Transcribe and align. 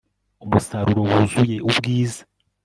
umusaruro 0.45 1.01
wuzuye 1.09 1.57
ubwiza 1.69 2.21